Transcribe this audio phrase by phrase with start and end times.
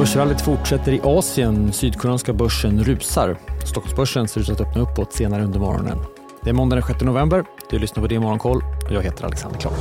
[0.00, 1.72] Börsrallyt fortsätter i Asien.
[1.72, 3.36] Sydkoreanska börsen rusar.
[3.66, 5.98] Stockholmsbörsen ser ut att öppna uppåt senare under morgonen.
[6.42, 7.44] Det är måndag den 6 november.
[7.70, 9.72] Du lyssnar på Det Morgonkoll och jag heter Alexander Klar.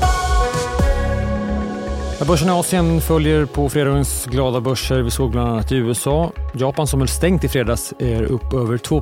[2.27, 5.01] Börsen i Asien följer på fredagens glada börser.
[5.01, 6.31] Vi såg bland annat i USA.
[6.53, 9.01] Japan som höll stängt i fredags är upp över 2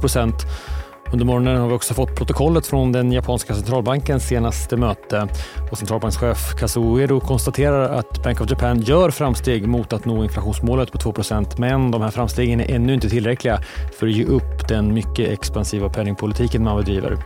[1.13, 5.27] under morgonen har vi också fått protokollet från den japanska centralbankens senaste möte.
[5.71, 10.91] Och centralbankschef Kazuo Uedo konstaterar att Bank of Japan gör framsteg mot att nå inflationsmålet
[10.91, 13.59] på 2% men de här framstegen är ännu inte tillräckliga
[13.99, 17.17] för att ge upp den mycket expansiva penningpolitiken man bedriver.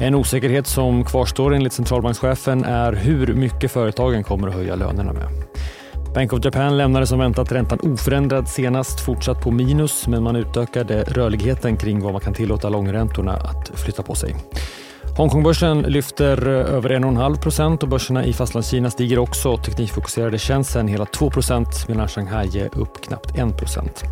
[0.00, 5.28] En osäkerhet som kvarstår enligt centralbankschefen är hur mycket företagen kommer att höja lönerna med.
[6.18, 11.02] Bank of Japan lämnade som väntat räntan oförändrad senast, fortsatt på minus, men man utökade
[11.02, 14.36] rörligheten kring vad man kan tillåta långräntorna att flytta på sig.
[15.16, 19.56] Hongkongbörsen lyfter över 1,5 procent och börserna i Fastlandskina stiger också.
[19.56, 24.04] Teknikfokuserade tjänsten hela 2 procent medan Shanghai är upp knappt 1 procent.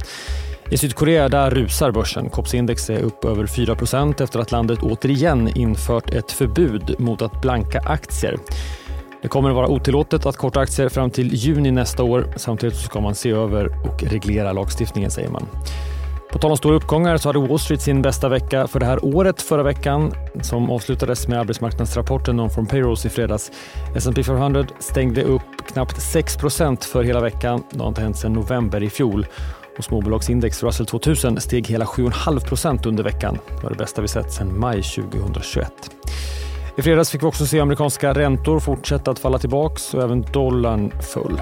[0.70, 2.30] I Sydkorea där rusar börsen.
[2.30, 3.76] Kopsindex är upp över 4
[4.20, 8.36] efter att landet återigen infört ett förbud mot att blanka aktier.
[9.26, 12.26] Det kommer att vara otillåtet att korta aktier fram till juni nästa år.
[12.36, 15.46] Samtidigt ska man se över och reglera lagstiftningen säger man.
[16.32, 19.04] På tal om stora uppgångar så hade Wall Street sin bästa vecka för det här
[19.04, 23.50] året förra veckan som avslutades med arbetsmarknadsrapporten om from payrolls i fredags.
[23.96, 27.62] S&P 500 stängde upp knappt 6% för hela veckan.
[27.70, 29.26] Det har inte hänt sedan november i fjol.
[29.78, 33.38] Och småbolagsindex Russell 2000 steg hela 7,5% under veckan.
[33.56, 35.72] Det var det bästa vi sett sedan maj 2021.
[36.78, 40.92] I fredags fick vi också se amerikanska räntor fortsätta att falla tillbaks och även dollarn
[41.00, 41.40] föll.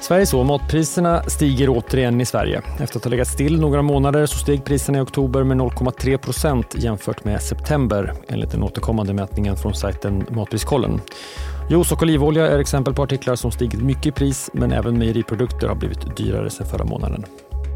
[0.00, 2.62] Sverige så, matpriserna stiger återigen i Sverige.
[2.80, 6.74] Efter att ha legat still några månader så steg priserna i oktober med 0,3 procent
[6.78, 11.00] jämfört med september enligt den återkommande mätningen från sajten Matpriskollen.
[11.70, 15.68] Juice och olivolja är exempel på artiklar som stigit mycket i pris men även mejeriprodukter
[15.68, 17.24] har blivit dyrare sedan förra månaden.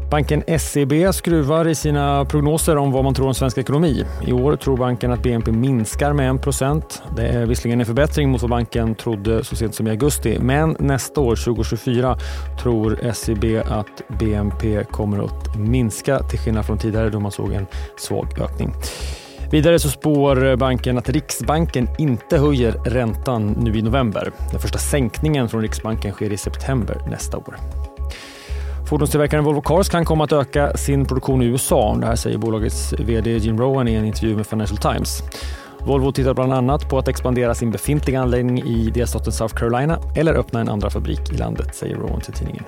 [0.09, 4.05] Banken SEB skruvar i sina prognoser om vad man tror om svensk ekonomi.
[4.27, 8.41] I år tror banken att BNP minskar med 1 Det är visserligen en förbättring mot
[8.41, 10.39] vad banken trodde så sent som i augusti.
[10.39, 12.17] Men nästa år, 2024,
[12.61, 17.65] tror SEB att BNP kommer att minska till skillnad från tidigare då man såg en
[17.97, 18.73] svag ökning.
[19.51, 24.31] Vidare så spår banken att Riksbanken inte höjer räntan nu i november.
[24.51, 27.57] Den första sänkningen från Riksbanken sker i september nästa år.
[28.87, 31.95] Fordonstillverkaren Volvo Cars kan komma att öka sin produktion i USA.
[31.95, 35.23] Det här säger bolagets VD Jim Rowan i en intervju med Financial Times.
[35.79, 40.33] Volvo tittar bland annat på att expandera sin befintliga anläggning i delstaten South Carolina eller
[40.33, 42.63] öppna en andra fabrik i landet, säger Rowan till tidningen.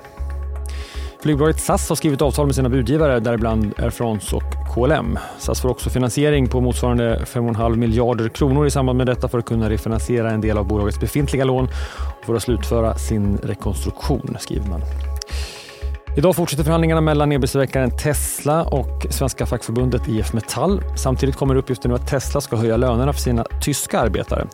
[1.22, 5.18] Flygbolaget SAS har skrivit avtal med sina budgivare, däribland Air France och KLM.
[5.38, 9.44] SAS får också finansiering på motsvarande 5,5 miljarder kronor i samband med detta för att
[9.44, 11.68] kunna refinansiera en del av bolagets befintliga lån
[12.20, 14.80] och för att slutföra sin rekonstruktion, skriver man.
[16.16, 20.82] Idag fortsätter förhandlingarna mellan elbilstillverkaren Tesla och Svenska fackförbundet IF Metall.
[20.96, 24.46] Samtidigt kommer uppgiften att Tesla ska höja lönerna för sina tyska arbetare.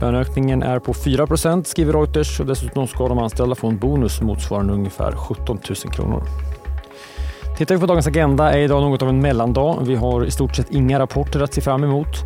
[0.00, 4.72] Löneökningen är på 4% skriver Reuters och dessutom ska de anställda få en bonus motsvarande
[4.72, 6.22] ungefär 17 000 kronor.
[7.56, 9.78] Tittar vi på dagens agenda är idag något av en mellandag.
[9.82, 12.16] Vi har i stort sett inga rapporter att se fram emot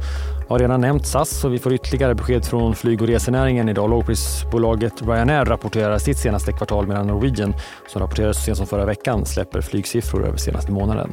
[0.49, 3.91] har redan nämnt SAS och vi får ytterligare besked från flyg och resenäringen idag.
[3.91, 7.55] Lågprisbolaget Ryanair rapporterar sitt senaste kvartal medan Norwegian,
[7.89, 11.13] som rapporterade så sent som förra veckan, släpper flygsiffror över senaste månaden.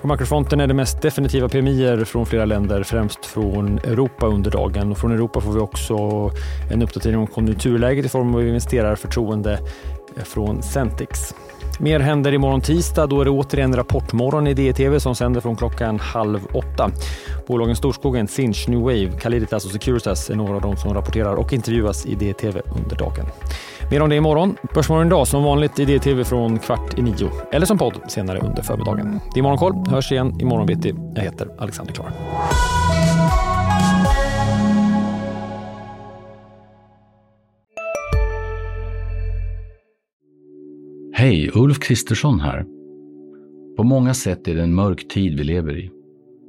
[0.00, 4.90] På makrofronten är det mest definitiva PMI från flera länder, främst från Europa under dagen.
[4.92, 6.30] Och från Europa får vi också
[6.70, 9.58] en uppdatering om konjunkturläget i form av investerarförtroende
[10.24, 11.34] från Centix.
[11.80, 13.06] Mer händer imorgon tisdag.
[13.06, 16.90] Då är det återigen Rapportmorgon i DTV som sänder från klockan halv åtta.
[17.48, 21.52] Bolagen Storskogen, Sinch, New Wave, Caliditas och Securitas är några av de som rapporterar och
[21.52, 23.26] intervjuas i DTV under dagen.
[23.90, 24.56] Mer om det imorgon.
[24.74, 28.62] Börsmorgon idag som vanligt i DTV från kvart i nio eller som podd senare under
[28.62, 29.20] förmiddagen.
[29.34, 29.74] Det är Morgonkoll.
[29.88, 30.94] Hörs igen imorgon bitti.
[31.14, 32.12] Jag heter Alexander Klar.
[41.12, 42.64] Hej, Ulf Kristersson här.
[43.76, 45.97] På många sätt är det en mörk tid vi lever i.